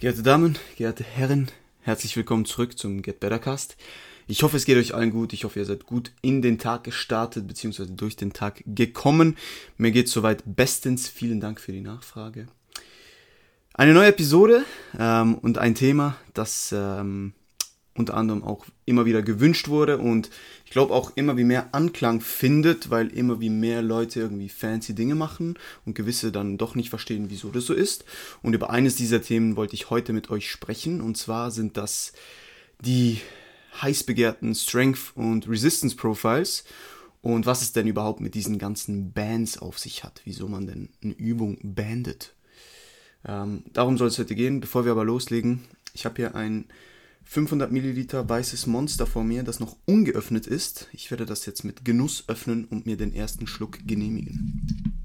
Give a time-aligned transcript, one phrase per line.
[0.00, 1.48] Geehrte Damen, geehrte Herren,
[1.80, 3.76] herzlich willkommen zurück zum Get Better Cast.
[4.28, 5.32] Ich hoffe, es geht euch allen gut.
[5.32, 7.86] Ich hoffe, ihr seid gut in den Tag gestartet bzw.
[7.86, 9.36] durch den Tag gekommen.
[9.76, 11.08] Mir geht soweit bestens.
[11.08, 12.46] Vielen Dank für die Nachfrage.
[13.74, 14.64] Eine neue Episode
[14.96, 17.32] ähm, und ein Thema, das ähm,
[17.98, 20.30] unter anderem auch immer wieder gewünscht wurde und
[20.64, 24.94] ich glaube auch immer wie mehr Anklang findet, weil immer wie mehr Leute irgendwie fancy
[24.94, 28.04] Dinge machen und gewisse dann doch nicht verstehen, wieso das so ist.
[28.42, 32.12] Und über eines dieser Themen wollte ich heute mit euch sprechen und zwar sind das
[32.80, 33.20] die
[33.82, 36.64] heiß begehrten Strength und Resistance Profiles
[37.20, 40.90] und was es denn überhaupt mit diesen ganzen Bands auf sich hat, wieso man denn
[41.02, 42.34] eine Übung bandet.
[43.26, 44.60] Ähm, darum soll es heute gehen.
[44.60, 46.66] Bevor wir aber loslegen, ich habe hier ein
[47.30, 50.88] 500 Milliliter weißes Monster vor mir, das noch ungeöffnet ist.
[50.92, 54.96] Ich werde das jetzt mit Genuss öffnen und mir den ersten Schluck genehmigen.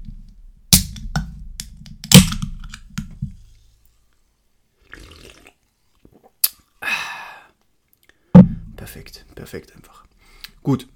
[8.74, 10.06] Perfekt, perfekt einfach.
[10.62, 10.88] Gut,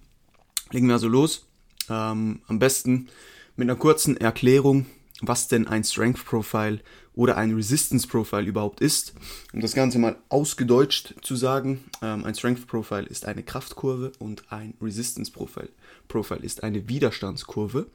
[0.70, 1.46] legen wir also los.
[1.90, 3.08] Ähm, am besten
[3.54, 4.86] mit einer kurzen Erklärung,
[5.20, 6.80] was denn ein Strength Profile
[7.18, 9.12] oder ein Resistance Profile überhaupt ist.
[9.52, 14.44] Um das Ganze mal ausgedeutscht zu sagen, ähm, ein Strength Profile ist eine Kraftkurve und
[14.52, 15.68] ein Resistance Profile,
[16.06, 17.88] Profile ist eine Widerstandskurve.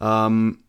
[0.00, 0.60] Ähm,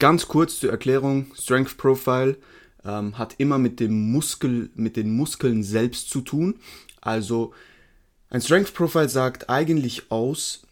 [0.00, 2.36] ganz kurz zur Erklärung, Strength Profile
[2.84, 6.56] ähm, hat immer mit dem Muskel, mit den Muskeln selbst zu tun.
[7.00, 7.54] Also
[8.28, 10.66] ein Strength Profile sagt eigentlich aus,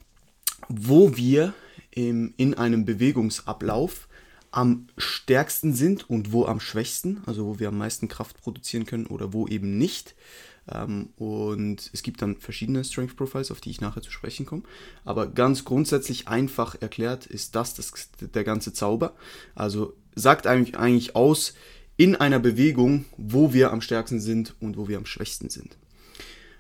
[0.69, 1.55] wo wir
[1.93, 4.09] im, in einem Bewegungsablauf
[4.51, 9.07] am stärksten sind und wo am schwächsten, also wo wir am meisten Kraft produzieren können
[9.07, 10.15] oder wo eben nicht.
[10.69, 14.63] Ähm, und es gibt dann verschiedene Strength Profiles, auf die ich nachher zu sprechen komme.
[15.05, 19.15] Aber ganz grundsätzlich einfach erklärt ist das, das der ganze Zauber.
[19.55, 21.55] Also sagt eigentlich, eigentlich aus
[21.97, 25.77] in einer Bewegung, wo wir am stärksten sind und wo wir am schwächsten sind.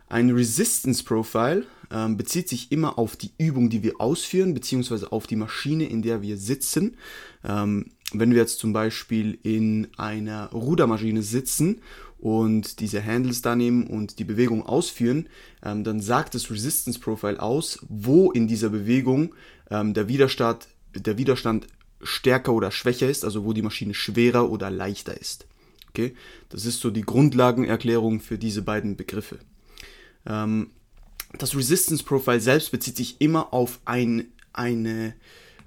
[0.08, 5.27] Ein Resistance Profile ähm, bezieht sich immer auf die Übung, die wir ausführen, beziehungsweise auf
[5.27, 6.96] die Maschine, in der wir sitzen.
[7.44, 11.80] Ähm, wenn wir jetzt zum Beispiel in einer Rudermaschine sitzen
[12.18, 15.28] und diese Handles da nehmen und die Bewegung ausführen,
[15.64, 19.34] ähm, dann sagt das Resistance Profile aus, wo in dieser Bewegung
[19.70, 21.66] ähm, der, Widerstand, der Widerstand
[22.00, 25.46] stärker oder schwächer ist, also wo die Maschine schwerer oder leichter ist.
[25.89, 26.14] Okay?
[26.48, 29.39] Das ist so die Grundlagenerklärung für diese beiden Begriffe.
[30.27, 30.70] Ähm,
[31.39, 35.14] das Resistance Profile selbst bezieht sich immer auf ein, eine,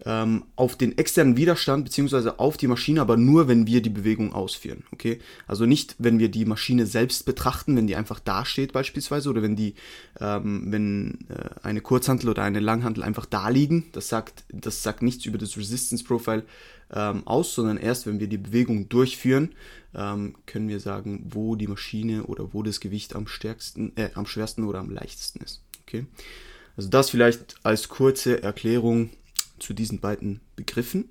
[0.06, 4.34] ähm, auf den externen Widerstand beziehungsweise auf die Maschine, aber nur, wenn wir die Bewegung
[4.34, 4.84] ausführen.
[4.92, 5.20] Okay?
[5.48, 9.56] Also nicht, wenn wir die Maschine selbst betrachten, wenn die einfach dasteht beispielsweise oder wenn
[9.56, 9.76] die,
[10.20, 13.86] ähm, wenn äh, eine Kurzhantel oder eine Langhantel einfach da liegen.
[13.92, 16.46] Das sagt, das sagt nichts über das Resistance Profile
[16.92, 19.54] ähm, aus, sondern erst, wenn wir die Bewegung durchführen,
[19.94, 24.26] ähm, können wir sagen, wo die Maschine oder wo das Gewicht am stärksten, äh, am
[24.26, 25.62] schwersten oder am leichtesten ist.
[25.84, 26.06] Okay?
[26.78, 29.10] Also das vielleicht als kurze Erklärung
[29.60, 31.10] zu diesen beiden Begriffen.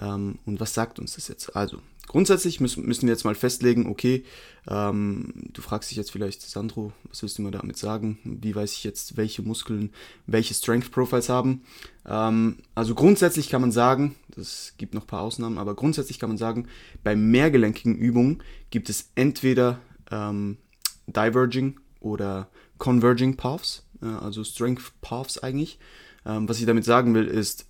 [0.00, 1.54] Ähm, und was sagt uns das jetzt?
[1.56, 4.24] Also, grundsätzlich müssen, müssen wir jetzt mal festlegen, okay,
[4.68, 8.18] ähm, du fragst dich jetzt vielleicht, Sandro, was willst du mir damit sagen?
[8.24, 9.90] Wie weiß ich jetzt, welche Muskeln
[10.26, 11.62] welche Strength Profiles haben?
[12.06, 16.30] Ähm, also grundsätzlich kann man sagen, das gibt noch ein paar Ausnahmen, aber grundsätzlich kann
[16.30, 16.68] man sagen,
[17.02, 19.80] bei mehrgelenkigen Übungen gibt es entweder
[20.10, 20.58] ähm,
[21.06, 25.78] Diverging oder Converging Paths, äh, also Strength Paths eigentlich.
[26.26, 27.66] Ähm, was ich damit sagen will, ist,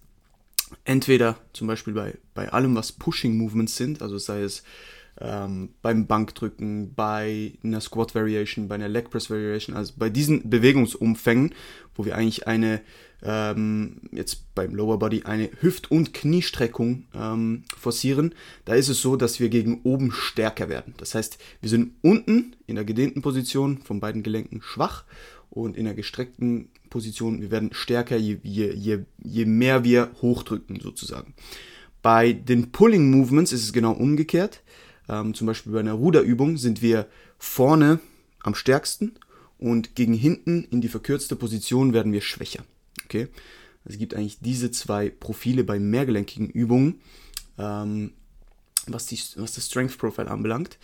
[0.84, 4.62] entweder zum Beispiel bei, bei allem, was Pushing Movements sind, also sei es
[5.20, 10.48] ähm, beim Bankdrücken, bei einer Squat Variation, bei einer Leg Press Variation, also bei diesen
[10.50, 11.54] Bewegungsumfängen,
[11.94, 12.80] wo wir eigentlich eine,
[13.22, 19.16] ähm, jetzt beim Lower Body, eine Hüft- und Kniestreckung ähm, forcieren, da ist es so,
[19.16, 20.94] dass wir gegen oben stärker werden.
[20.96, 25.04] Das heißt, wir sind unten in der gedehnten Position von beiden Gelenken schwach
[25.50, 30.78] und in der gestreckten Position, wir werden stärker, je, je, je, je mehr wir hochdrücken
[30.78, 31.34] sozusagen.
[32.02, 34.62] Bei den Pulling Movements ist es genau umgekehrt.
[35.08, 37.98] Ähm, zum Beispiel bei einer Ruderübung sind wir vorne
[38.44, 39.16] am stärksten
[39.58, 42.62] und gegen hinten in die verkürzte Position werden wir schwächer.
[43.06, 43.26] Okay?
[43.84, 47.00] Es gibt eigentlich diese zwei Profile bei mehrgelenkigen Übungen,
[47.58, 48.12] ähm,
[48.88, 50.78] was, die, was das Strength Profile anbelangt.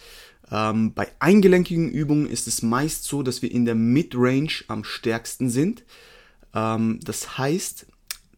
[0.50, 5.50] Ähm, bei eingelenkigen Übungen ist es meist so, dass wir in der Mid-Range am stärksten
[5.50, 5.84] sind.
[6.54, 7.86] Ähm, das heißt,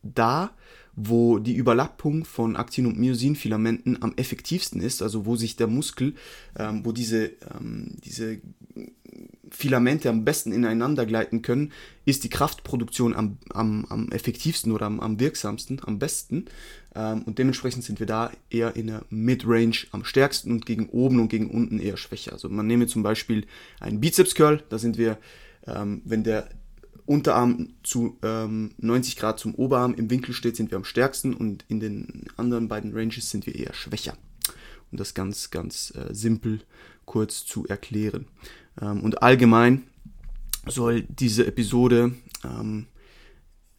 [0.02, 0.50] da,
[0.94, 6.14] wo die Überlappung von Aktin- und Myosinfilamenten am effektivsten ist, also wo sich der Muskel,
[6.58, 8.40] ähm, wo diese, ähm, diese
[9.50, 11.72] Filamente am besten ineinander gleiten können,
[12.04, 16.46] ist die Kraftproduktion am, am, am effektivsten oder am, am wirksamsten, am besten.
[16.94, 21.20] Ähm, und dementsprechend sind wir da eher in der Mid-Range am stärksten und gegen oben
[21.20, 22.32] und gegen unten eher schwächer.
[22.32, 23.46] Also man nehme zum Beispiel
[23.80, 25.18] einen Bizeps-Curl, da sind wir,
[25.66, 26.48] ähm, wenn der
[27.06, 31.64] Unterarm zu ähm, 90 Grad zum Oberarm im Winkel steht, sind wir am stärksten und
[31.68, 34.16] in den anderen beiden Ranges sind wir eher schwächer.
[34.90, 36.60] Um das ganz, ganz äh, simpel
[37.04, 38.26] kurz zu erklären.
[38.80, 39.84] Ähm, und allgemein
[40.66, 42.12] soll diese Episode
[42.44, 42.86] ähm,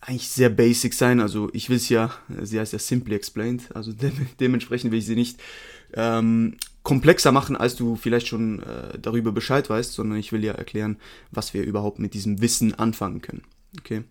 [0.02, 1.20] eigentlich sehr basic sein.
[1.20, 5.06] Also ich will es ja, sie heißt ja Simply Explained, also de dementsprechend will ich
[5.06, 5.40] sie nicht
[5.94, 10.54] ähm, komplexer machen, als du vielleicht schon äh, darüber Bescheid weißt, sondern ich will ja
[10.54, 10.98] erklären,
[11.32, 13.44] was wir überhaupt mit diesem Wissen anfangen können.
[13.80, 14.04] Okay.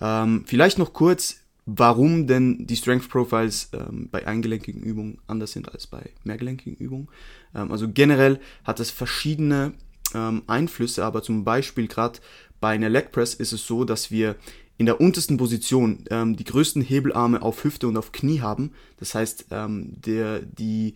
[0.00, 5.72] Ähm, vielleicht noch kurz, warum denn die Strength Profiles ähm, bei eingelenkigen Übungen anders sind
[5.72, 7.08] als bei mehrgelenkigen Übungen.
[7.54, 9.74] Ähm, also generell hat es verschiedene
[10.14, 12.18] ähm, Einflüsse, aber zum Beispiel gerade
[12.60, 14.36] bei einer Leg Press ist es so, dass wir
[14.78, 18.72] in der untersten Position ähm, die größten Hebelarme auf Hüfte und auf Knie haben.
[18.98, 20.94] Das heißt, ähm, der, die,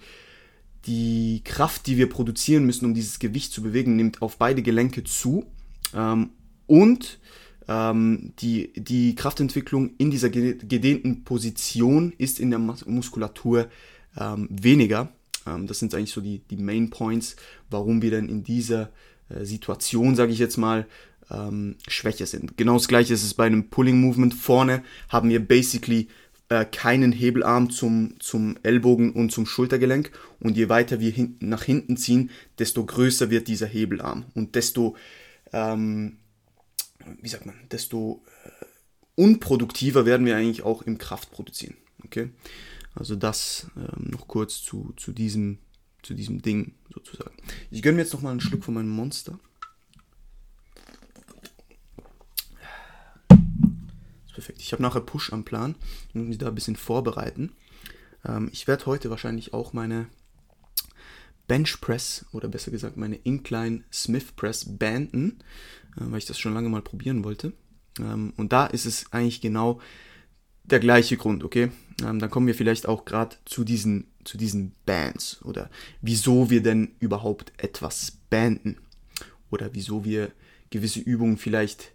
[0.86, 5.04] die Kraft, die wir produzieren müssen, um dieses Gewicht zu bewegen, nimmt auf beide Gelenke
[5.04, 5.46] zu.
[5.94, 6.30] Ähm,
[6.66, 7.18] und
[7.68, 13.68] ähm, die, die Kraftentwicklung in dieser gedehnten Position ist in der Muskulatur
[14.18, 15.12] ähm, weniger.
[15.46, 17.36] Ähm, das sind eigentlich so die, die Main Points,
[17.70, 18.90] warum wir dann in dieser
[19.28, 20.86] äh, Situation, sage ich jetzt mal,
[21.30, 22.56] ähm, schwächer sind.
[22.58, 24.34] Genau das gleiche ist es bei einem Pulling Movement.
[24.34, 26.08] Vorne haben wir basically
[26.48, 30.10] äh, keinen Hebelarm zum, zum Ellbogen und zum Schultergelenk
[30.40, 34.96] und je weiter wir hin, nach hinten ziehen, desto größer wird dieser Hebelarm und desto,
[35.52, 36.18] ähm,
[37.20, 38.64] wie sagt man, desto äh,
[39.14, 41.76] unproduktiver werden wir eigentlich auch im Kraft produzieren.
[42.04, 42.30] Okay?
[42.94, 45.58] Also das ähm, noch kurz zu, zu, diesem,
[46.02, 47.34] zu diesem Ding sozusagen.
[47.70, 49.38] Ich gönne mir jetzt noch mal einen Schluck von meinem Monster.
[54.44, 54.60] Perfekt.
[54.60, 55.74] Ich habe nachher Push am Plan
[56.12, 57.52] und mich da ein bisschen vorbereiten.
[58.26, 60.06] Ähm, ich werde heute wahrscheinlich auch meine
[61.46, 65.38] Bench Press oder besser gesagt meine Incline Smith Press banden,
[65.96, 67.54] äh, weil ich das schon lange mal probieren wollte.
[67.98, 69.80] Ähm, und da ist es eigentlich genau
[70.64, 71.70] der gleiche Grund, okay?
[72.02, 75.70] Ähm, dann kommen wir vielleicht auch gerade zu diesen, zu diesen Bands oder
[76.02, 78.76] wieso wir denn überhaupt etwas banden
[79.50, 80.32] oder wieso wir
[80.68, 81.93] gewisse Übungen vielleicht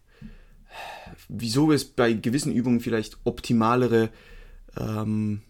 [1.28, 4.10] wieso es bei gewissen Übungen vielleicht optimalere
[4.78, 5.42] ähm,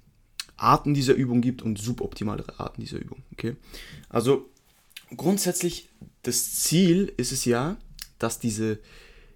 [0.57, 3.23] Arten dieser Übung gibt und suboptimalere Arten dieser Übung.
[3.33, 3.55] Okay?
[4.09, 4.49] Also
[5.15, 5.89] grundsätzlich
[6.23, 7.77] das Ziel ist es ja,
[8.17, 8.79] dass diese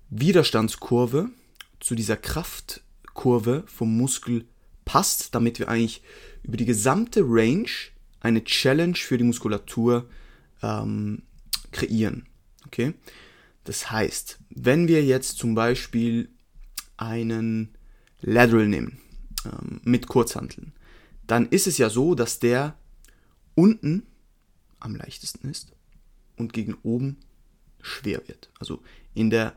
[0.09, 1.29] Widerstandskurve
[1.79, 4.45] zu dieser Kraftkurve vom Muskel
[4.85, 6.01] passt, damit wir eigentlich
[6.43, 7.69] über die gesamte Range
[8.19, 10.09] eine Challenge für die Muskulatur
[10.61, 11.23] ähm,
[11.71, 12.27] kreieren.
[12.65, 12.93] Okay?
[13.63, 16.29] Das heißt, wenn wir jetzt zum Beispiel
[16.97, 17.69] einen
[18.21, 18.99] Lateral nehmen
[19.45, 20.73] ähm, mit Kurzhanteln,
[21.27, 22.77] dann ist es ja so, dass der
[23.55, 24.03] unten
[24.79, 25.71] am leichtesten ist
[26.37, 27.17] und gegen oben
[27.81, 28.49] schwer wird.
[28.59, 28.81] Also
[29.13, 29.53] in der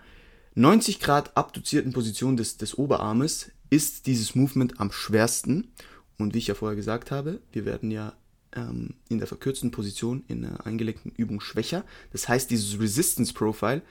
[0.54, 5.72] 90 Grad abduzierten Position des, des Oberarmes ist dieses Movement am schwersten.
[6.18, 8.14] Und wie ich ja vorher gesagt habe, wir werden ja
[8.52, 11.84] ähm, in der verkürzten Position in einer eingelenkten Übung schwächer.
[12.12, 13.82] Das heißt, dieses Resistance Profile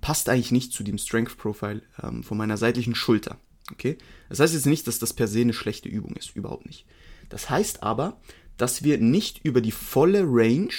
[0.00, 3.38] passt eigentlich nicht zu dem Strength Profile ähm, von meiner seitlichen Schulter.
[3.72, 3.98] Okay?
[4.28, 6.86] Das heißt jetzt nicht, dass das per se eine schlechte Übung ist, überhaupt nicht.
[7.28, 8.20] Das heißt aber,
[8.56, 10.72] dass wir nicht über die volle Range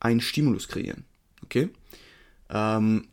[0.00, 1.04] einen Stimulus kreieren.
[1.42, 1.70] Okay?
[2.50, 3.08] Ähm,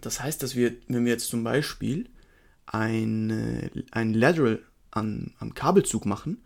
[0.00, 2.08] das heißt, dass wir, wenn wir jetzt zum Beispiel
[2.66, 4.62] ein Lateral
[4.92, 6.44] an, am Kabelzug machen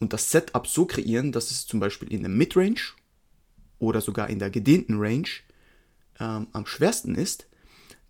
[0.00, 2.80] und das Setup so kreieren, dass es zum Beispiel in der Midrange
[3.78, 5.28] oder sogar in der gedehnten Range
[6.18, 7.46] ähm, am schwersten ist,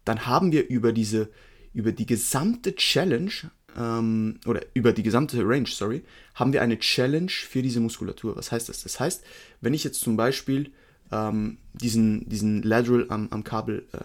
[0.05, 1.31] dann haben wir über diese,
[1.73, 3.33] über die gesamte Challenge
[3.77, 6.03] ähm, oder über die gesamte Range, sorry,
[6.35, 8.37] haben wir eine Challenge für diese Muskulatur.
[8.37, 8.83] Was heißt das?
[8.83, 9.25] Das heißt,
[9.61, 10.73] wenn ich jetzt zum Beispiel
[11.13, 13.99] ähm, diesen, diesen Lateral am, am Kabel äh,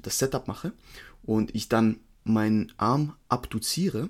[0.00, 0.72] das Setup mache
[1.22, 4.08] und ich dann meinen Arm abduziere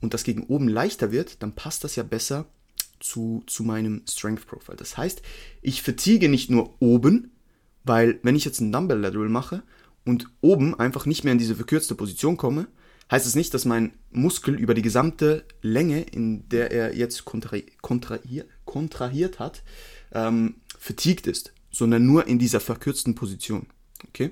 [0.00, 2.46] und das gegen oben leichter wird, dann passt das ja besser
[3.00, 4.76] zu, zu meinem Strength Profile.
[4.76, 5.22] Das heißt,
[5.62, 7.32] ich vertiege nicht nur oben,
[7.84, 9.62] weil wenn ich jetzt einen Dumbbell Lateral mache
[10.04, 12.68] und oben einfach nicht mehr in diese verkürzte Position komme,
[13.10, 17.66] heißt es nicht, dass mein Muskel über die gesamte Länge, in der er jetzt kontrahi
[17.80, 19.62] kontrahiert, kontrahiert hat,
[20.12, 23.66] ähm, fatigued ist, sondern nur in dieser verkürzten Position.
[24.08, 24.30] Okay?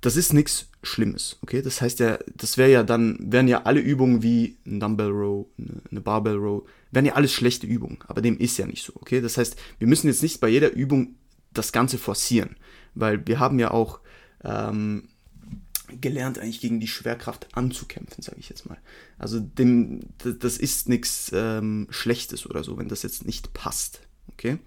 [0.00, 1.62] Das ist nichts Schlimmes, okay?
[1.62, 5.46] Das heißt ja, das wäre ja dann, wären ja alle Übungen wie ein Dumbbell Row,
[5.88, 9.20] eine Barbell Row, wären ja alles schlechte Übungen, aber dem ist ja nicht so, okay?
[9.20, 11.14] Das heißt, wir müssen jetzt nicht bei jeder Übung
[11.52, 12.56] das Ganze forcieren.
[12.94, 14.00] Weil wir haben ja auch
[14.44, 15.08] ähm,
[16.00, 18.78] gelernt, eigentlich gegen die Schwerkraft anzukämpfen, sage ich jetzt mal.
[19.18, 24.00] Also dem, das ist nichts ähm, Schlechtes oder so, wenn das jetzt nicht passt.
[24.32, 24.58] Okay?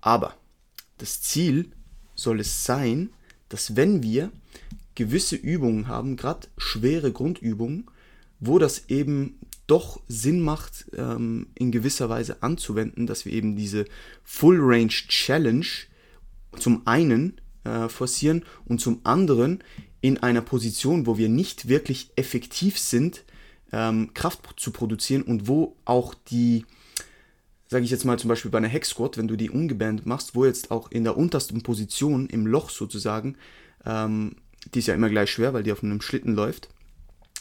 [0.00, 0.36] Aber
[0.98, 1.72] das Ziel
[2.14, 3.10] soll es sein,
[3.48, 4.30] dass wenn wir
[4.94, 7.86] gewisse Übungen haben, gerade schwere Grundübungen,
[8.40, 13.84] wo das eben doch Sinn macht, ähm, in gewisser Weise anzuwenden, dass wir eben diese
[14.24, 15.66] Full Range Challenge
[16.58, 19.62] zum einen äh, forcieren und zum anderen
[20.00, 23.24] in einer Position, wo wir nicht wirklich effektiv sind,
[23.72, 26.64] ähm, Kraft zu produzieren und wo auch die,
[27.68, 30.34] sage ich jetzt mal zum Beispiel bei einer Hex Squat, wenn du die ungebannt machst,
[30.34, 33.36] wo jetzt auch in der untersten Position im Loch sozusagen,
[33.84, 34.36] ähm,
[34.74, 36.68] die ist ja immer gleich schwer, weil die auf einem Schlitten läuft.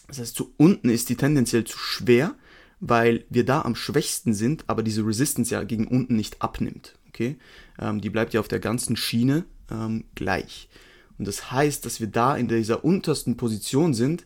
[0.08, 2.36] Das heißt, zu unten ist die tendenziell zu schwer,
[2.80, 6.98] weil wir da am schwächsten sind, aber diese Resistance ja gegen unten nicht abnimmt.
[7.10, 7.38] Okay,
[7.80, 10.70] ähm, die bleibt ja auf der ganzen Schiene ähm, gleich.
[11.18, 14.26] Und das heißt, dass wir da in dieser untersten Position sind,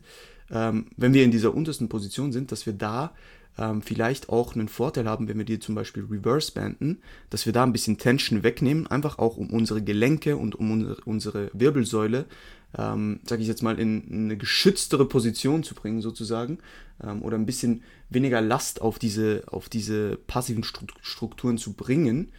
[0.52, 3.14] ähm, wenn wir in dieser untersten Position sind, dass wir da
[3.58, 7.54] ähm, vielleicht auch einen Vorteil haben, wenn wir die zum Beispiel reverse banden, dass wir
[7.54, 12.26] da ein bisschen Tension wegnehmen, einfach auch um unsere Gelenke und um unsere, unsere Wirbelsäule,
[12.78, 16.60] ähm, sage ich jetzt mal, in eine geschütztere Position zu bringen sozusagen
[17.04, 22.32] ähm, oder ein bisschen weniger Last auf diese, auf diese passiven Strukturen zu bringen.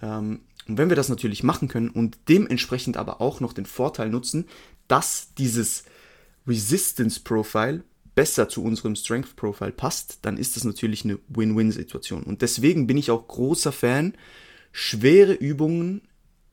[0.00, 4.10] Ähm, und wenn wir das natürlich machen können und dementsprechend aber auch noch den Vorteil
[4.10, 4.44] nutzen,
[4.86, 5.84] dass dieses
[6.46, 7.84] Resistance Profile
[8.14, 12.24] besser zu unserem Strength Profile passt, dann ist das natürlich eine Win-Win-Situation.
[12.24, 14.14] Und deswegen bin ich auch großer Fan,
[14.72, 16.02] schwere Übungen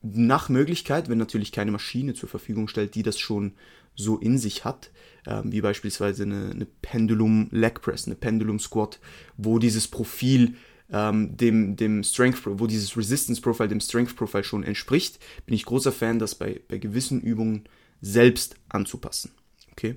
[0.02, 3.54] nach Möglichkeit, wenn natürlich keine Maschine zur Verfügung stellt, die das schon
[3.96, 4.92] so in sich hat,
[5.26, 9.00] äh, wie beispielsweise eine, eine Pendulum Leg Press, eine Pendulum Squat,
[9.38, 10.56] wo dieses Profil
[10.92, 15.66] ähm, dem, dem Strength, wo dieses Resistance Profile dem Strength Profile schon entspricht, bin ich
[15.66, 17.64] großer Fan, das bei, bei gewissen Übungen
[18.02, 19.32] selbst anzupassen.
[19.72, 19.96] Okay?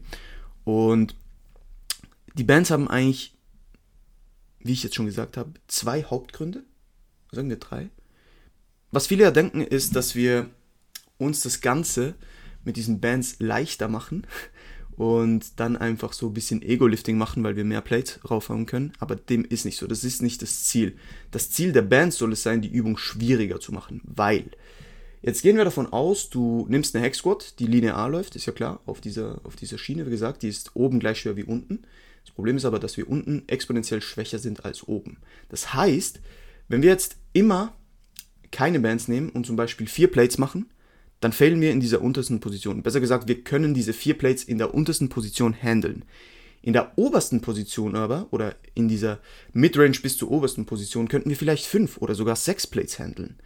[0.65, 1.15] Und
[2.35, 3.35] die Bands haben eigentlich,
[4.61, 6.65] wie ich jetzt schon gesagt habe, zwei Hauptgründe.
[7.33, 7.91] Sagen wir drei.
[8.91, 10.49] Was viele ja denken, ist, dass wir
[11.19, 12.15] uns das Ganze
[12.65, 14.27] mit diesen Bands leichter machen
[14.99, 18.93] und dann einfach so ein bisschen Ego-Lifting machen, weil wir mehr Plates raufhauen können.
[18.99, 19.87] Aber dem ist nicht so.
[19.87, 20.97] Das ist nicht das Ziel.
[21.31, 24.51] Das Ziel der Band soll es sein, die Übung schwieriger zu machen, weil
[25.23, 28.53] jetzt gehen wir davon aus, du nimmst eine Hex Squat, die linear läuft, ist ja
[28.53, 31.83] klar, auf dieser, auf dieser Schiene, wie gesagt, die ist oben gleich schwer wie unten.
[32.25, 35.19] Das Problem ist aber, dass wir unten exponentiell schwächer sind als oben.
[35.49, 36.21] Das heißt,
[36.67, 37.73] wenn wir jetzt immer
[38.51, 40.67] keine Bands nehmen und zum Beispiel vier Plates machen,
[41.21, 42.83] dann fehlen wir in dieser untersten Position.
[42.83, 46.05] Besser gesagt, wir können diese vier Plates in der untersten Position handeln.
[46.63, 49.21] In der obersten Position aber, oder in dieser
[49.53, 53.39] Midrange bis zur obersten Position, könnten wir vielleicht fünf oder sogar sechs Plates handeln.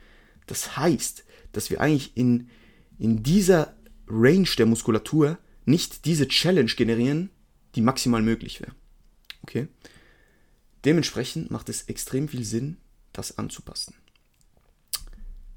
[0.47, 2.49] Das heißt, dass wir eigentlich in,
[2.99, 3.75] in dieser
[4.07, 7.31] Range der Muskulatur nicht diese Challenge generieren,
[7.75, 8.73] die maximal möglich wäre.
[9.43, 9.69] Okay?
[10.85, 12.77] Dementsprechend macht es extrem viel Sinn,
[13.13, 13.95] das anzupassen.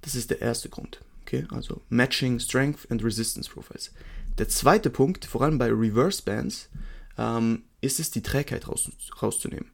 [0.01, 1.01] Das ist der erste Grund.
[1.25, 3.91] Okay, also Matching Strength and Resistance Profiles.
[4.38, 6.70] Der zweite Punkt, vor allem bei Reverse Bands,
[7.17, 8.91] ähm, ist es, die Trägheit raus,
[9.22, 9.72] rauszunehmen.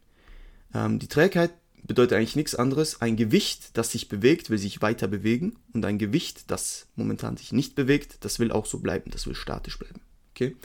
[0.73, 1.51] Ähm, die Trägheit
[1.83, 3.01] bedeutet eigentlich nichts anderes.
[3.01, 7.51] Ein Gewicht, das sich bewegt, will sich weiter bewegen und ein Gewicht, das momentan sich
[7.51, 9.99] nicht bewegt, das will auch so bleiben, das will statisch bleiben.
[10.33, 10.55] Okay?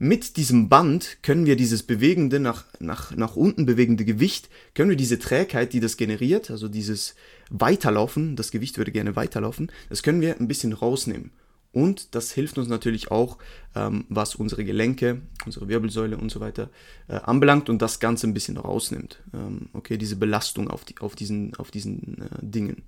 [0.00, 4.96] Mit diesem Band können wir dieses bewegende, nach, nach, nach unten bewegende Gewicht, können wir
[4.96, 7.16] diese Trägheit, die das generiert, also dieses
[7.50, 11.32] Weiterlaufen, das Gewicht würde gerne weiterlaufen, das können wir ein bisschen rausnehmen.
[11.72, 13.38] Und das hilft uns natürlich auch,
[13.74, 16.70] ähm, was unsere Gelenke, unsere Wirbelsäule und so weiter
[17.08, 19.20] äh, anbelangt und das Ganze ein bisschen rausnimmt.
[19.34, 22.84] Ähm, okay, diese Belastung auf, die, auf diesen, auf diesen äh, Dingen.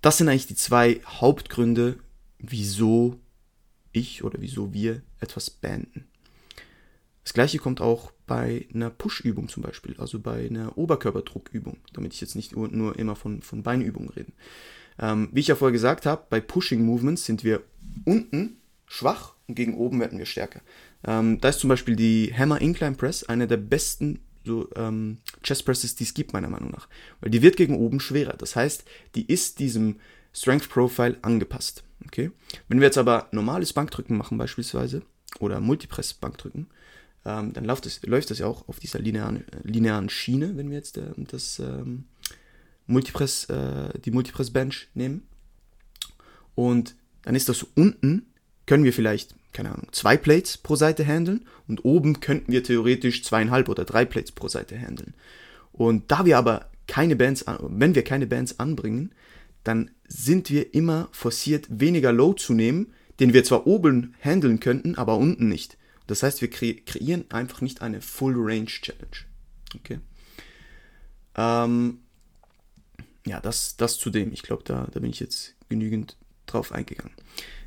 [0.00, 1.98] Das sind eigentlich die zwei Hauptgründe,
[2.38, 3.18] wieso
[3.98, 6.06] ich oder wieso wir etwas beenden.
[7.24, 12.20] Das gleiche kommt auch bei einer Push-Übung zum Beispiel, also bei einer Oberkörperdruckübung, damit ich
[12.20, 14.32] jetzt nicht nur, immer von, von Beinübungen rede.
[14.98, 17.62] Ähm, wie ich ja vorher gesagt habe, bei Pushing Movements sind wir
[18.04, 20.60] unten schwach und gegen oben werden wir stärker.
[21.04, 25.66] Ähm, da ist zum Beispiel die Hammer Incline Press eine der besten so, ähm, Chest
[25.66, 26.88] Presses, die es gibt, meiner Meinung nach.
[27.20, 28.36] Weil die wird gegen oben schwerer.
[28.38, 29.96] Das heißt, die ist diesem
[30.32, 31.84] Strength Profile angepasst.
[32.06, 32.30] Okay?
[32.68, 35.02] Wenn wir jetzt aber normales Bankdrücken machen beispielsweise
[35.40, 36.68] oder Multipress Bankdrücken,
[37.24, 40.76] ähm, dann läuft das, läuft das ja auch auf dieser linearen, linearen Schiene, wenn wir
[40.76, 42.04] jetzt äh, das ähm,
[42.86, 45.26] Multipress, äh, die Multipress Bench nehmen.
[46.54, 48.26] Und dann ist das unten,
[48.66, 53.24] können wir vielleicht, keine Ahnung, zwei Plates pro Seite handeln und oben könnten wir theoretisch
[53.24, 55.14] zweieinhalb oder drei Plates pro Seite handeln.
[55.72, 59.12] Und da wir aber keine Bands, wenn wir keine Bands anbringen,
[59.64, 64.94] dann sind wir immer forciert, weniger Load zu nehmen, den wir zwar oben handeln könnten,
[64.96, 65.76] aber unten nicht.
[66.06, 69.26] Das heißt, wir kre kreieren einfach nicht eine Full Range Challenge.
[69.76, 70.00] Okay.
[71.36, 71.98] Ähm,
[73.26, 74.32] ja, das, das zu dem.
[74.32, 77.12] Ich glaube, da, da bin ich jetzt genügend drauf eingegangen.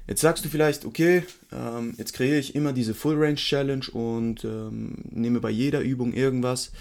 [0.07, 4.43] Jetzt sagst du vielleicht, okay, ähm, jetzt kreiere ich immer diese Full Range Challenge und
[4.43, 6.71] ähm, nehme bei jeder Übung irgendwas,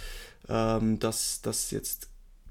[0.49, 2.10] ähm, das, das jetzt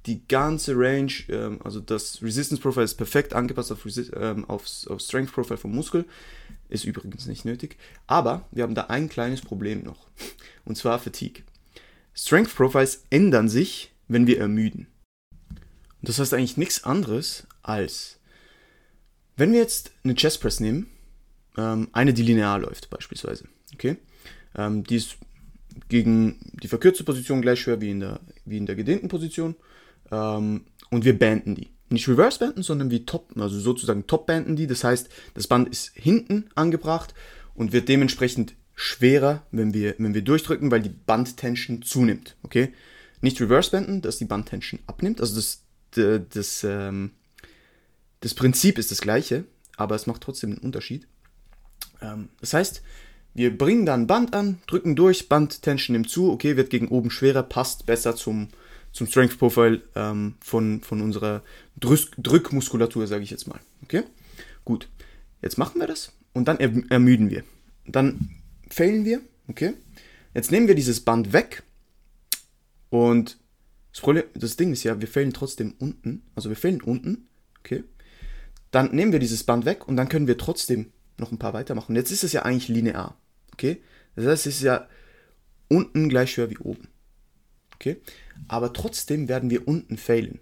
[0.10, 5.00] die ganze Range, ähm, also das Resistance Profile ist perfekt angepasst auf, ähm, auf, auf
[5.00, 6.06] Strength Profile vom Muskel,
[6.68, 10.08] ist übrigens nicht nötig, aber wir haben da ein kleines Problem noch,
[10.66, 11.44] und zwar Fatigue.
[12.14, 14.88] Strength Profiles ändern sich, wenn wir ermüden.
[15.52, 18.20] Und das heißt eigentlich nichts anderes als
[19.40, 20.88] wenn wir jetzt eine Chest Press nehmen,
[21.58, 23.96] ähm, eine, die linear läuft beispielsweise, okay,
[24.56, 25.16] ähm, die ist
[25.88, 29.56] gegen die verkürzte Position gleich schwer wie in der, wie in der gedehnten Position
[30.12, 31.70] ähm, und wir banden die.
[31.92, 34.68] Nicht reverse banden, sondern wie top, also sozusagen top banden die.
[34.68, 37.14] Das heißt, das Band ist hinten angebracht
[37.56, 42.36] und wird dementsprechend schwerer, wenn wir, wenn wir durchdrücken, weil die Bandtension zunimmt.
[42.44, 42.74] Okay?
[43.22, 45.20] Nicht reverse banden, dass die Bandtension abnimmt.
[45.20, 47.12] Also das, das, das ähm,
[48.22, 49.46] das Prinzip ist das gleiche,
[49.78, 51.08] aber es macht trotzdem einen Unterschied.
[52.02, 52.82] Ähm, das heißt,
[53.34, 57.44] wir bringen dann Band an, drücken durch, Band-Tension nimmt zu, okay, wird gegen oben schwerer,
[57.44, 58.50] passt besser zum,
[58.92, 61.44] zum Strength Profile ähm, von, von unserer
[61.80, 63.60] Drück Drückmuskulatur, sage ich jetzt mal.
[63.84, 64.04] Okay?
[64.66, 64.90] Gut.
[65.42, 67.44] Jetzt machen wir das und dann er ermüden wir.
[67.88, 68.30] Dann
[68.70, 69.74] failen wir, okay?
[70.34, 71.64] Jetzt nehmen wir dieses Band weg
[72.90, 73.38] und
[73.92, 77.30] das, Problem, das Ding ist ja, wir failen trotzdem unten, also wir failen unten,
[77.60, 77.84] okay?
[78.72, 81.96] Dann nehmen wir dieses Band weg und dann können wir trotzdem noch ein paar weitermachen.
[81.96, 83.18] Jetzt ist es ja eigentlich linear.
[83.54, 83.82] Okay?
[84.16, 84.88] Das heißt, es ist ja
[85.68, 86.88] unten gleich schwer wie oben.
[87.76, 87.98] Okay?
[88.48, 90.40] Aber trotzdem werden wir unten failen.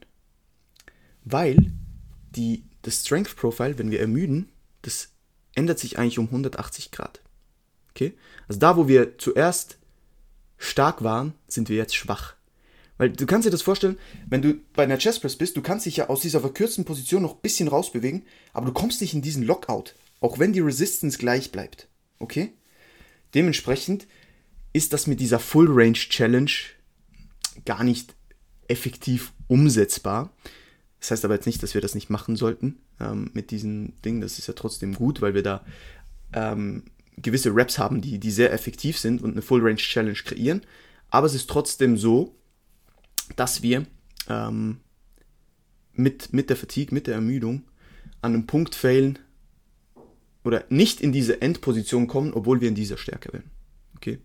[1.24, 1.74] Weil
[2.36, 4.50] die, das Strength Profile, wenn wir ermüden,
[4.82, 5.10] das
[5.56, 7.22] ändert sich eigentlich um 180 Grad.
[7.92, 8.14] Okay?
[8.48, 9.78] Also da, wo wir zuerst
[10.58, 12.36] stark waren, sind wir jetzt schwach.
[12.98, 15.86] Weil du kannst dir das vorstellen, wenn du bei einer Chest Press bist, du kannst
[15.86, 19.22] dich ja aus dieser verkürzten Position noch ein bisschen rausbewegen, aber du kommst nicht in
[19.22, 21.88] diesen Lockout, auch wenn die Resistance gleich bleibt.
[22.20, 22.54] Okay?
[23.34, 24.08] Dementsprechend
[24.74, 26.52] ist das mit dieser Full Range Challenge
[27.66, 28.16] gar nicht
[28.68, 30.32] effektiv umsetzbar.
[31.00, 34.22] Das heißt aber jetzt nicht, dass wir das nicht machen sollten ähm, mit diesen Dingen.
[34.22, 35.64] Das ist ja trotzdem gut, weil wir da
[36.34, 36.84] ähm,
[37.18, 40.62] gewisse Reps haben, die, die sehr effektiv sind und eine Full Range Challenge kreieren.
[41.10, 42.36] Aber es ist trotzdem so,
[43.36, 43.86] dass wir
[44.30, 44.80] ähm,
[45.94, 47.64] mit, mit der Fatigue, mit der Ermüdung
[48.22, 49.20] an einem Punkt failen
[50.44, 53.52] oder nicht in diese Endposition kommen, obwohl wir in dieser Stärke werden.
[53.96, 54.20] Okay?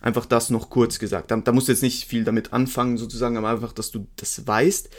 [0.00, 1.30] Einfach das noch kurz gesagt.
[1.30, 4.46] Da, da musst du jetzt nicht viel damit anfangen, sozusagen, aber einfach, dass du das
[4.46, 4.90] weißt.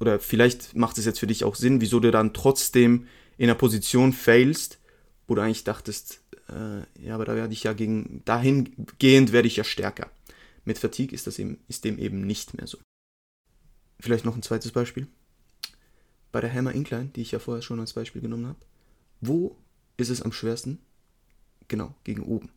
[0.00, 3.58] Oder vielleicht macht es jetzt für dich auch Sinn, wieso du dann trotzdem in einer
[3.58, 4.78] Position failst,
[5.26, 9.56] wo du eigentlich dachtest, äh, ja, aber da werde ich ja gegen, dahingehend werde ich
[9.56, 10.10] ja stärker.
[10.64, 12.78] Mit Fatigue ist, das eben, ist dem eben nicht mehr so.
[14.00, 15.06] Vielleicht noch ein zweites Beispiel.
[16.32, 18.58] Bei der Hammer Incline, die ich ja vorher schon als Beispiel genommen habe.
[19.20, 19.56] Wo
[19.96, 20.78] ist es am schwersten?
[21.68, 22.50] Genau, gegen oben.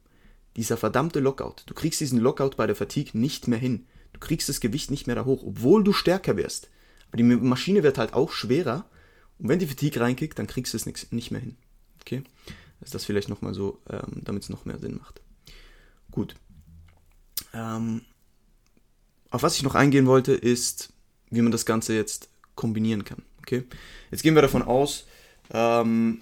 [0.57, 1.63] Dieser verdammte Lockout.
[1.67, 3.85] Du kriegst diesen Lockout bei der Fatigue nicht mehr hin.
[4.13, 6.69] Du kriegst das Gewicht nicht mehr da hoch, obwohl du stärker wirst.
[7.07, 8.89] Aber die Maschine wird halt auch schwerer.
[9.37, 11.55] Und wenn die Fatigue reinkickt, dann kriegst du es nicht mehr hin.
[12.01, 12.23] Okay?
[12.81, 15.21] Ist das vielleicht nochmal so, ähm, damit es noch mehr Sinn macht.
[16.11, 16.35] Gut.
[17.53, 18.01] Ähm,
[19.29, 20.91] auf was ich noch eingehen wollte, ist,
[21.29, 23.23] wie man das Ganze jetzt kombinieren kann.
[23.39, 23.63] Okay?
[24.09, 25.05] Jetzt gehen wir davon aus,
[25.51, 26.21] ähm,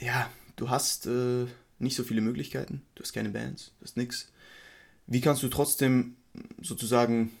[0.00, 1.46] ja, du hast äh,
[1.78, 4.32] nicht so viele Möglichkeiten, du hast keine Bands, du hast nichts.
[5.06, 6.16] Wie kannst du trotzdem
[6.60, 7.32] sozusagen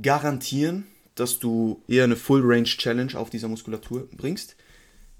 [0.00, 4.56] garantieren, dass du eher eine Full Range Challenge auf dieser Muskulatur bringst,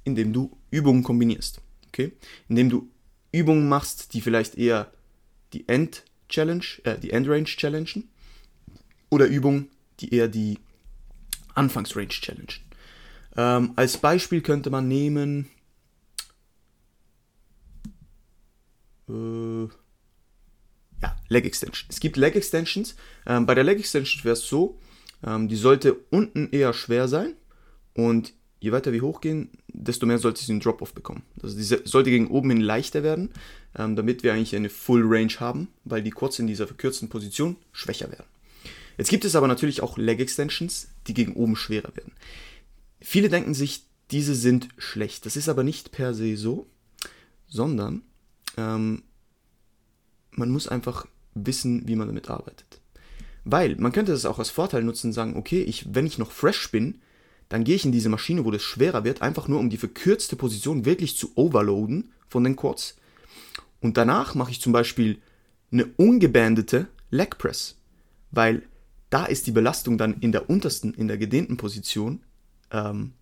[0.05, 1.61] indem du Übungen kombinierst.
[1.89, 2.13] Okay?
[2.49, 2.89] Indem du
[3.33, 4.93] Übungen machst, die vielleicht eher
[5.53, 8.09] die End Challenge, äh, die Endrange challengen
[9.11, 10.59] oder Übungen, die eher die
[11.55, 12.61] Anfangsrange challengen.
[13.37, 15.49] Ähm, als Beispiel könnte man nehmen
[19.09, 19.68] äh,
[21.03, 21.88] ja, Leg Extension.
[21.88, 22.97] Es gibt Leg Extensions.
[23.27, 24.79] Ähm, bei der Leg Extension wäre es so,
[25.25, 27.35] ähm, die sollte unten eher schwer sein
[27.94, 31.23] und je weiter wir hochgehen, desto mehr sollte sie einen Drop-Off bekommen.
[31.42, 33.31] Also die sollte gegen oben hin leichter werden,
[33.77, 37.57] ähm, damit wir eigentlich eine Full Range haben, weil die Quads in dieser verkürzten Position
[37.73, 38.27] schwächer werden.
[38.97, 42.12] Jetzt gibt es aber natürlich auch Leg Extensions, die gegen oben schwerer werden.
[43.01, 45.25] Viele denken sich, diese sind schlecht.
[45.25, 46.66] Das ist aber nicht per se so,
[47.47, 48.03] sondern
[48.59, 49.03] ähm,
[50.33, 52.81] man muss einfach wissen, wie man damit arbeitet.
[53.44, 56.71] Weil man könnte das auch als Vorteil nutzen sagen, okay, ich, wenn ich noch fresh
[56.71, 57.01] bin,
[57.49, 60.37] dann gehe ich in diese Maschine, wo das schwerer wird, einfach nur um die verkürzte
[60.37, 62.97] Position wirklich zu overloaden von den Quads.
[63.81, 65.18] Und danach mache ich zum Beispiel
[65.71, 67.77] eine ungebandete Leg Press,
[68.33, 68.64] weil
[69.09, 72.21] da ist die Belastung dann in der untersten, in der gedehnten Position
[72.71, 73.12] ähm,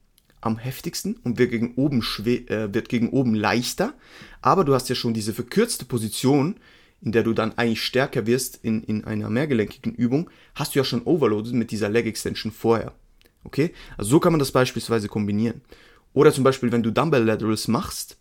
[0.47, 3.95] am heftigsten und wird gegen, oben schwer, äh, wird gegen oben leichter.
[4.41, 6.57] Aber du hast ja schon diese verkürzte Position,
[7.03, 10.85] in der du dann eigentlich stärker wirst in, in einer mehrgelenkigen Übung, hast du ja
[10.85, 12.93] schon overloaded mit dieser Leg Extension vorher.
[13.45, 13.73] Okay?
[13.97, 15.61] Also so kann man das beispielsweise kombinieren.
[16.15, 18.17] Oder zum Beispiel, wenn du Dumbbell Laterals machst,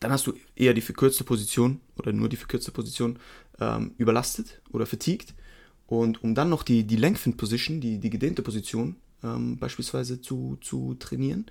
[0.00, 3.18] dann hast du eher die verkürzte Position oder nur die verkürzte Position
[3.60, 5.34] ähm, überlastet oder fatigued.
[5.86, 10.58] Und um dann noch die, die Lengthened Position, die, die gedehnte Position ähm, beispielsweise zu,
[10.60, 11.46] zu trainieren,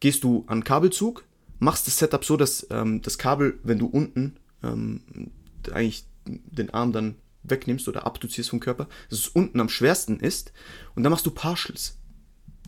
[0.00, 1.24] gehst du an Kabelzug,
[1.58, 5.30] machst das Setup so, dass ähm, das Kabel, wenn du unten ähm,
[5.72, 10.52] eigentlich den Arm dann wegnimmst oder abduzierst vom Körper, dass es unten am schwersten ist
[10.94, 11.98] und dann machst du Partials.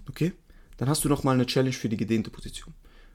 [0.09, 0.33] Okay?
[0.77, 2.75] Dann hast du nochmal eine Challenge für die gedehnte Position.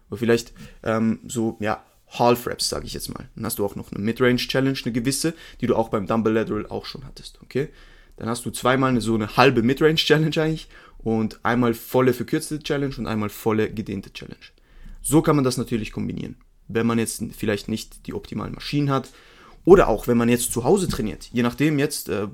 [0.10, 3.28] Oder vielleicht ähm, so, ja, Half Reps, sage ich jetzt mal.
[3.36, 6.34] Dann hast du auch noch eine Midrange Challenge, eine gewisse, die du auch beim Dumbbell
[6.34, 7.42] Lateral auch schon hattest.
[7.42, 7.70] Okay?
[8.18, 10.70] Dann hast du zweimal eine, so eine halbe Midrange Challenge eigentlich
[11.06, 14.38] und einmal volle verkürzte Challenge und einmal volle gedehnte Challenge.
[15.04, 16.36] So kann man das natürlich kombinieren.
[16.68, 19.12] Wenn man jetzt vielleicht nicht die optimalen Maschinen hat,
[19.66, 22.28] oder auch, wenn man jetzt zu Hause trainiert, je nachdem jetzt, äh,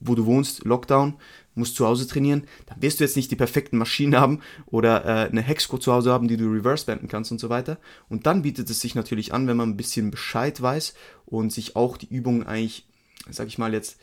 [0.00, 1.14] wo du wohnst, Lockdown,
[1.54, 5.28] musst zu Hause trainieren, dann wirst du jetzt nicht die perfekten Maschinen haben oder äh,
[5.28, 7.78] eine Hexco zu Hause haben, die du reverse banden kannst und so weiter.
[8.08, 10.94] Und dann bietet es sich natürlich an, wenn man ein bisschen Bescheid weiß
[11.26, 12.86] und sich auch die Übungen eigentlich,
[13.30, 13.98] sag ich mal jetzt,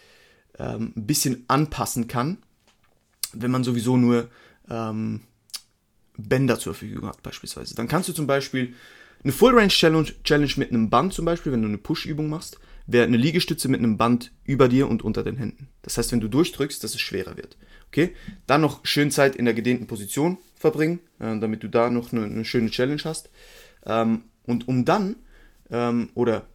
[0.59, 2.37] ähm, ein bisschen anpassen kann,
[3.35, 4.29] wenn man sowieso nur
[4.69, 5.21] ähm,
[6.17, 7.75] Bänder zur Verfügung hat beispielsweise.
[7.75, 8.73] Dann kannst du zum Beispiel
[9.23, 12.59] eine Full Range Challenge, Challenge mit einem Band zum Beispiel, wenn du eine Push-Übung machst,
[12.87, 15.69] wäre eine Liegestütze mit einem Band über dir und unter den Händen.
[15.81, 17.57] Das heißt, wenn du durchdrückst, dass es schwerer wird.
[17.87, 18.15] Okay?
[18.45, 22.25] Dann noch schön Zeit in der gedehnten Position verbringen, äh, damit du da noch eine,
[22.25, 23.29] eine schöne Challenge hast.
[23.85, 25.15] Ähm, und um dann,
[25.71, 26.47] ähm, oder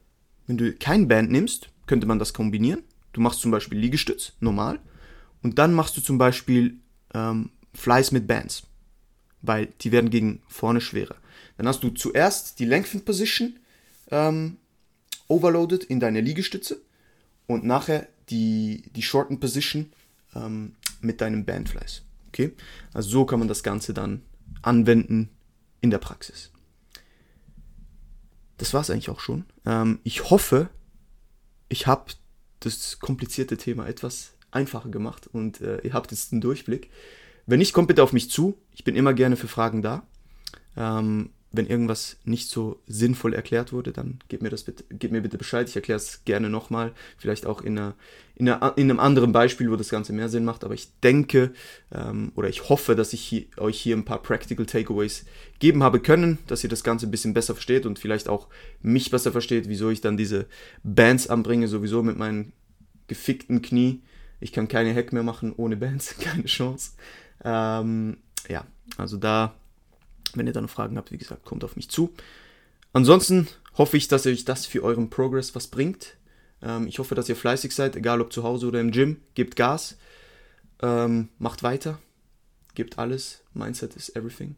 [0.47, 2.83] wenn du kein Band nimmst, könnte man das kombinieren.
[3.13, 4.79] Du machst zum Beispiel Liegestütz, normal,
[5.43, 6.79] und dann machst du zum Beispiel
[7.15, 8.65] ähm, Flies mit Bands,
[9.43, 11.17] weil die werden gegen vorne schwerer.
[11.57, 13.59] Dann hast du zuerst die Lengthened Position
[14.11, 14.57] ähm,
[15.29, 16.81] overloaded in deine Liegestütze
[17.47, 19.93] und nachher die, die Shortened Position
[20.35, 22.03] ähm, mit deinem Bandflies.
[22.29, 22.53] Okay?
[22.93, 24.23] Also so kann man das Ganze dann
[24.63, 25.31] anwenden
[25.81, 26.51] in der Praxis.
[28.59, 29.47] Das war es eigentlich auch schon.
[29.65, 30.69] Ähm, ich hoffe,
[31.69, 32.13] ich habe
[32.61, 36.91] das komplizierte Thema etwas einfacher gemacht und äh, ihr habt jetzt einen Durchblick.
[37.47, 38.57] Wenn nicht, kommt bitte auf mich zu.
[38.73, 40.03] Ich bin immer gerne für Fragen da.
[40.77, 45.21] Ähm, wenn irgendwas nicht so sinnvoll erklärt wurde, dann gib mir das bitte, gib mir
[45.21, 45.69] bitte Bescheid.
[45.69, 47.95] Ich erkläre es gerne nochmal, vielleicht auch in, einer,
[48.37, 50.63] in, einer, in einem anderen Beispiel, wo das Ganze mehr Sinn macht.
[50.63, 51.53] Aber ich denke
[51.93, 55.25] ähm, oder ich hoffe, dass ich hier, euch hier ein paar Practical Takeaways
[55.59, 58.47] geben habe können, dass ihr das Ganze ein bisschen besser versteht und vielleicht auch
[58.81, 60.47] mich besser versteht, wieso ich dann diese
[60.85, 62.53] Bands anbringe, sowieso mit meinen
[63.09, 64.03] gefickten Knie.
[64.41, 66.93] Ich kann keine Hack mehr machen ohne Bands, keine Chance.
[67.45, 69.55] Ähm, ja, also da
[70.35, 72.13] wenn ihr dann Fragen habt, wie gesagt, kommt auf mich zu.
[72.93, 76.17] Ansonsten hoffe ich, dass euch das für euren Progress was bringt.
[76.63, 79.21] Ähm, ich hoffe, dass ihr fleißig seid, egal ob zu Hause oder im Gym.
[79.35, 79.97] Gebt Gas,
[80.83, 81.99] ähm, macht weiter,
[82.75, 83.43] gebt alles.
[83.55, 84.57] Mindset is everything.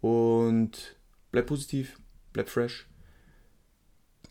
[0.00, 0.96] Und
[1.30, 1.98] bleibt positiv,
[2.32, 2.86] bleibt fresh.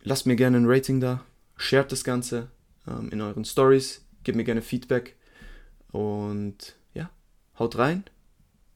[0.04, 1.24] Lasst mir gerne ein Rating da,
[1.58, 2.50] shared das Ganze
[2.88, 5.16] ähm, in euren Stories, gebt mir gerne Feedback.
[5.92, 7.10] Und ja,
[7.58, 8.04] haut rein.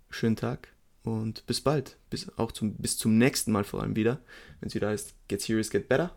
[0.10, 0.70] Schönen Tag.
[1.04, 1.98] Und bis bald.
[2.10, 4.22] Bis auch zum, bis zum nächsten Mal vor allem wieder.
[4.60, 6.16] Wenn es wieder heißt, Get Serious, Get Better.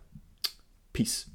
[0.92, 1.26] Peace.